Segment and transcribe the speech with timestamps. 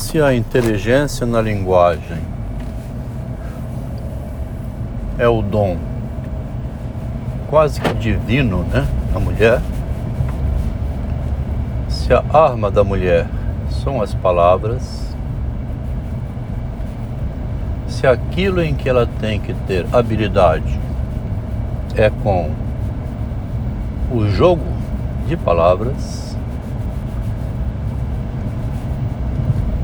[0.00, 2.18] Se a inteligência na linguagem.
[5.18, 5.76] É o dom
[7.50, 9.60] quase que divino, né, na mulher,
[11.88, 13.26] se a arma da mulher
[13.82, 15.14] são as palavras,
[17.88, 20.78] se aquilo em que ela tem que ter habilidade
[21.96, 22.50] é com
[24.12, 24.64] o jogo
[25.26, 26.27] de palavras,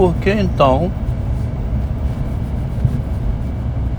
[0.00, 0.90] por que então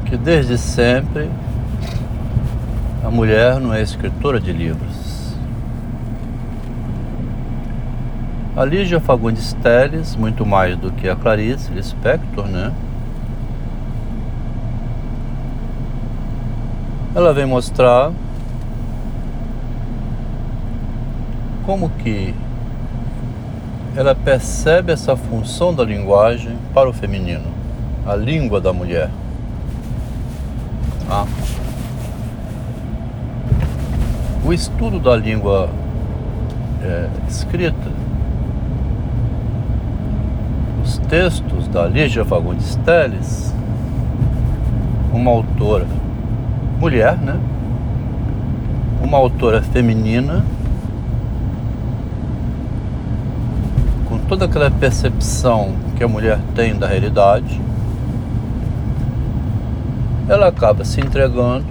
[0.04, 1.30] que desde sempre
[3.06, 5.36] a mulher não é escritora de livros?
[8.58, 12.74] A Lígia Fagundes Telles, muito mais do que a Clarice Lispector, né?
[17.14, 18.12] Ela vem mostrar
[21.64, 22.34] como que
[23.96, 27.48] ela percebe essa função da linguagem para o feminino,
[28.06, 29.10] a língua da mulher.
[31.10, 31.26] Ah.
[34.46, 35.70] O estudo da língua
[36.82, 37.92] é, escrita,
[40.84, 43.54] os textos da Lígia Fagundes Telles,
[45.14, 45.86] uma autora
[46.80, 47.40] mulher, né?
[49.04, 50.44] Uma autora feminina
[54.32, 57.60] toda aquela percepção que a mulher tem da realidade,
[60.30, 61.66] ela acaba se entregando,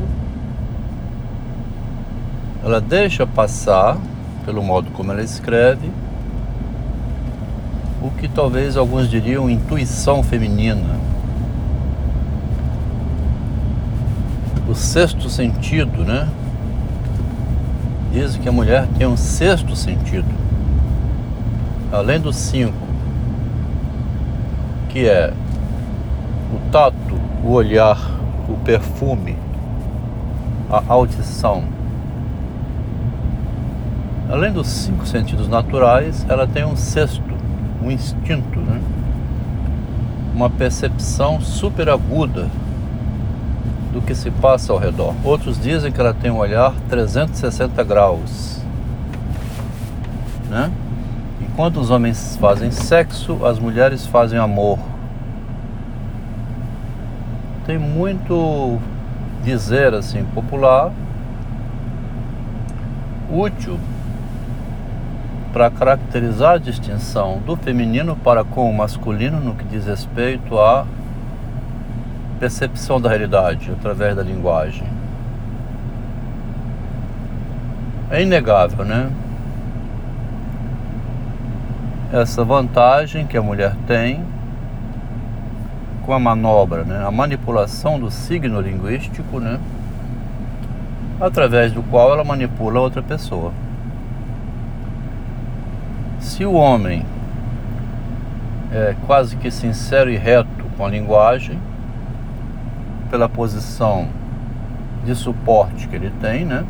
[2.62, 3.97] ela deixa passar,
[4.44, 5.91] pelo modo como ela escreve,
[8.03, 11.00] o que talvez alguns diriam intuição feminina.
[14.69, 16.28] O sexto sentido, né?
[18.12, 20.28] Dizem que a mulher tem um sexto sentido
[21.92, 22.86] além dos cinco,
[24.88, 25.33] que é
[26.52, 26.97] o tato,
[27.44, 27.98] o olhar,
[28.48, 29.36] o perfume,
[30.70, 31.65] a audição.
[34.31, 37.22] Além dos cinco sentidos naturais, ela tem um sexto,
[37.82, 38.81] um instinto, né?
[40.34, 42.48] uma percepção super aguda
[43.92, 45.15] do que se passa ao redor.
[45.25, 48.60] Outros dizem que ela tem um olhar 360 graus,
[50.48, 50.70] né?
[51.41, 54.78] Enquanto os homens fazem sexo, as mulheres fazem amor.
[57.67, 58.78] Tem muito
[59.43, 60.93] dizer assim popular
[63.31, 63.78] útil
[65.53, 70.87] para caracterizar a distinção do feminino para com o masculino no que diz respeito à
[72.39, 74.87] percepção da realidade através da linguagem.
[78.11, 79.11] É inegável, né?
[82.12, 84.25] Essa vantagem que a mulher tem
[86.04, 87.04] com a manobra, né?
[87.06, 89.60] a manipulação do signo linguístico, né?
[91.21, 93.53] através do qual ela manipula outra pessoa.
[96.19, 97.04] Se o homem
[98.72, 101.59] é quase que sincero e reto com a linguagem,
[103.10, 104.09] pela posição
[105.04, 106.65] de suporte que ele tem, né?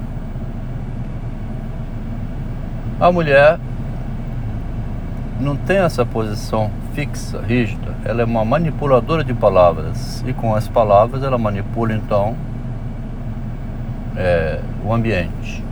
[2.98, 3.58] A mulher
[5.40, 7.94] não tem essa posição fixa, rígida.
[8.04, 12.36] Ela é uma manipuladora de palavras e com as palavras ela manipula então
[14.16, 15.64] é, o ambiente,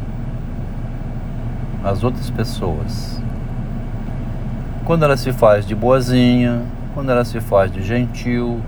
[1.85, 3.23] as outras pessoas.
[4.87, 6.63] Quando ela se faz de boazinha,
[6.95, 8.63] quando ela se faz de gentil,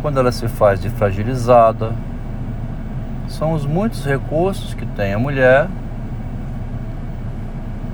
[0.00, 1.92] quando ela se faz de fragilizada,
[3.28, 5.68] são os muitos recursos que tem a mulher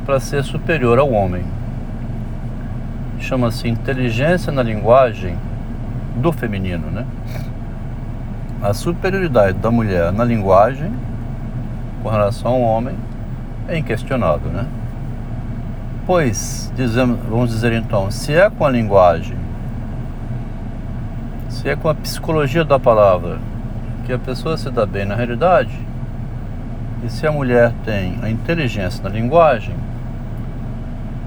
[0.07, 1.45] para ser superior ao homem
[3.21, 5.37] chama-se inteligência na linguagem
[6.17, 7.07] do feminino, né?
[8.63, 10.93] A superioridade da mulher na linguagem
[12.03, 12.95] com relação ao homem
[13.69, 14.67] é inquestionável, né?
[16.07, 19.37] Pois, dizemos, vamos dizer então, se é com a linguagem,
[21.49, 23.39] se é com a psicologia da palavra
[24.05, 25.79] que a pessoa se dá bem na realidade,
[27.05, 29.75] e se a mulher tem a inteligência na linguagem,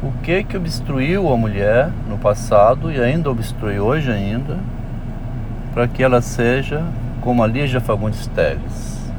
[0.03, 4.59] o que que obstruiu a mulher no passado e ainda obstrui hoje ainda
[5.73, 6.83] para que ela seja
[7.21, 9.09] como a Lígia Fagundes Teles?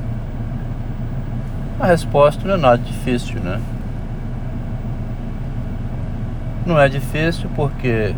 [1.81, 3.61] A resposta não é nada difícil, né?
[6.67, 8.15] Não é difícil porque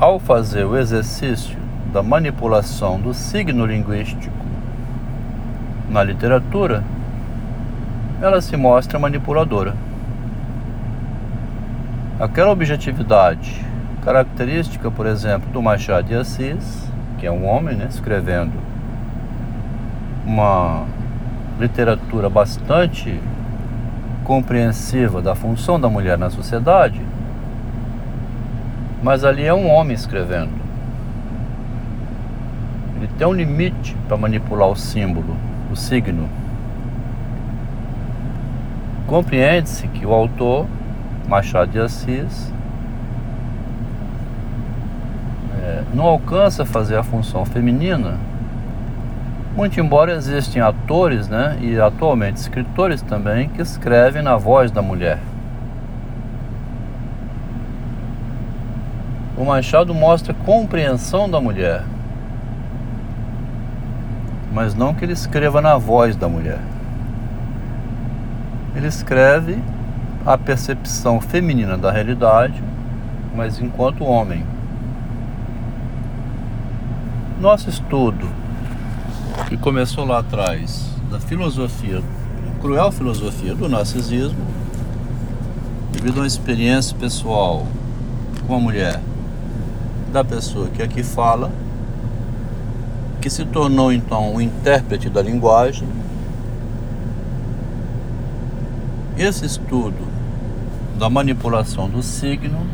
[0.00, 1.56] ao fazer o exercício
[1.92, 4.34] da manipulação do signo linguístico
[5.88, 6.82] na literatura,
[8.20, 9.74] ela se mostra manipuladora
[12.22, 13.72] aquela objetividade
[14.02, 18.52] Característica, por exemplo, do Machado de Assis, que é um homem, né, escrevendo
[20.26, 20.86] uma
[21.60, 23.20] literatura bastante
[24.24, 27.00] compreensiva da função da mulher na sociedade,
[29.04, 30.50] mas ali é um homem escrevendo.
[32.96, 35.36] Ele tem um limite para manipular o símbolo,
[35.70, 36.28] o signo.
[39.06, 40.66] Compreende-se que o autor,
[41.28, 42.52] Machado de Assis,
[45.62, 48.18] é, não alcança fazer a função feminina
[49.54, 55.18] muito embora existem atores, né, e atualmente escritores também, que escrevem na voz da mulher.
[59.36, 61.84] O Machado mostra compreensão da mulher,
[64.52, 66.58] mas não que ele escreva na voz da mulher.
[68.74, 69.58] Ele escreve
[70.24, 72.62] a percepção feminina da realidade,
[73.34, 74.46] mas enquanto homem.
[77.40, 78.28] Nosso estudo
[79.48, 82.00] que começou lá atrás da filosofia,
[82.60, 84.46] cruel filosofia do narcisismo,
[85.90, 87.66] devido a uma experiência pessoal
[88.46, 89.00] com a mulher
[90.12, 91.50] da pessoa que aqui fala,
[93.20, 95.88] que se tornou então o intérprete da linguagem.
[99.16, 100.11] Esse estudo
[101.02, 102.64] da manipulação do signo,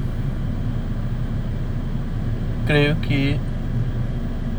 [2.67, 3.41] creio que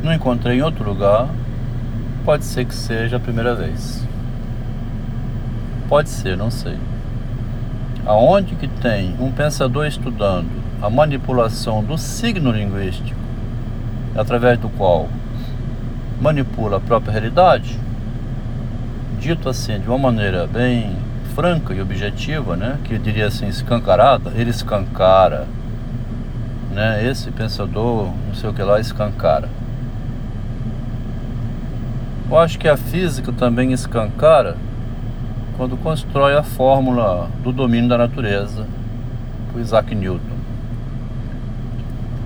[0.01, 1.30] não encontrei em outro lugar
[2.25, 4.04] pode ser que seja a primeira vez.
[5.88, 6.80] Pode ser, não sei.
[8.07, 10.50] Aonde que tem um pensador estudando
[10.81, 13.19] a manipulação do signo linguístico,
[14.15, 15.07] através do qual
[16.19, 17.80] manipula a própria realidade,
[19.19, 20.95] dito assim de uma maneira bem
[21.39, 25.47] franca e objetiva, né, que eu diria assim escancarada, ele escancara,
[26.74, 29.47] né, esse pensador, não sei o que lá, escancara.
[32.30, 34.57] Eu acho que a física também escancara
[35.56, 38.68] quando constrói a fórmula do domínio da natureza,
[39.56, 40.36] o Isaac Newton.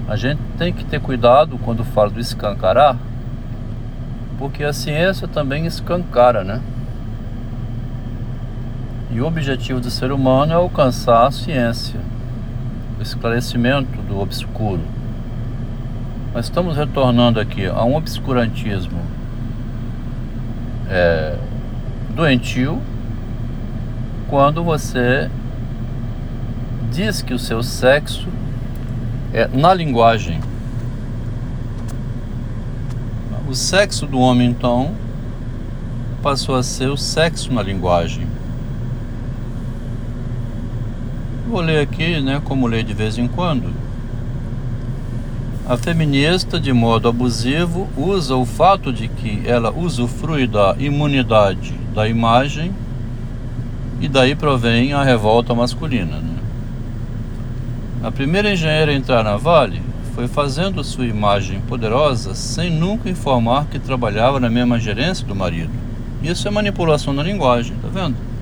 [0.10, 2.98] A gente tem que ter cuidado quando fala do escancarar,
[4.40, 6.60] porque a ciência também escancara, né?
[9.14, 12.00] E o objetivo do ser humano é alcançar a ciência,
[12.98, 14.82] o esclarecimento do obscuro.
[16.34, 19.00] Nós estamos retornando aqui a um obscurantismo
[20.90, 21.38] é,
[22.16, 22.82] doentio
[24.28, 25.30] quando você
[26.92, 28.28] diz que o seu sexo
[29.32, 30.42] é na linguagem.
[33.48, 34.96] O sexo do homem, então,
[36.24, 38.33] passou a ser o sexo na linguagem.
[41.54, 43.72] Vou ler aqui, né, como leio de vez em quando.
[45.70, 52.10] A feminista, de modo abusivo, usa o fato de que ela usufrui da imunidade da
[52.10, 52.74] imagem
[54.02, 56.18] e daí provém a revolta masculina.
[56.18, 56.38] Né?
[58.04, 59.80] A primeira engenheira a entrar na Vale
[60.16, 65.72] foi fazendo sua imagem poderosa sem nunca informar que trabalhava na mesma gerência do marido.
[66.24, 68.33] Isso é manipulação da linguagem, tá vendo?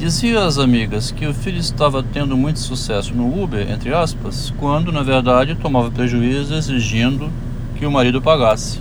[0.00, 4.90] Dizia às amigas que o filho estava tendo muito sucesso no Uber, entre aspas, quando
[4.90, 7.30] na verdade tomava prejuízo exigindo
[7.76, 8.80] que o marido pagasse.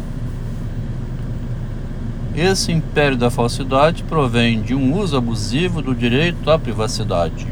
[2.33, 7.45] Esse império da falsidade provém de um uso abusivo do direito à privacidade.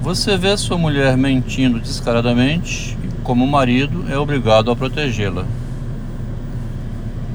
[0.00, 5.44] Você vê sua mulher mentindo descaradamente e, como marido, é obrigado a protegê-la.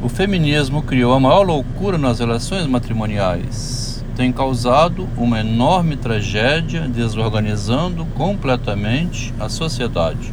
[0.02, 3.81] O feminismo criou a maior loucura nas relações matrimoniais
[4.22, 10.32] tem causado uma enorme tragédia, desorganizando completamente a sociedade.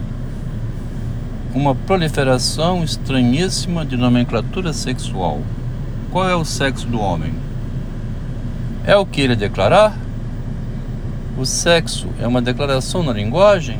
[1.54, 5.40] Uma proliferação estranhíssima de nomenclatura sexual.
[6.12, 7.32] Qual é o sexo do homem?
[8.84, 9.96] É o que ele declarar?
[11.38, 13.78] O sexo é uma declaração na linguagem?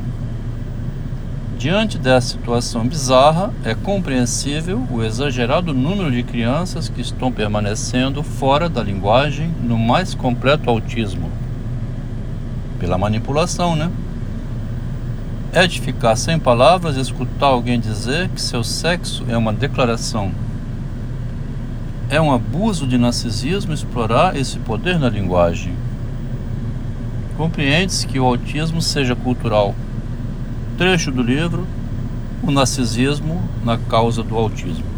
[1.59, 8.69] Diante dessa situação bizarra, é compreensível o exagerado número de crianças que estão permanecendo fora
[8.69, 11.29] da linguagem no mais completo autismo.
[12.79, 13.91] Pela manipulação, né?
[15.53, 20.31] É de ficar sem palavras escutar alguém dizer que seu sexo é uma declaração.
[22.09, 25.75] É um abuso de narcisismo explorar esse poder na linguagem.
[27.37, 29.75] Compreende-se que o autismo seja cultural
[30.79, 31.67] trecho do livro
[32.41, 34.98] O Narcisismo na Causa do Autismo.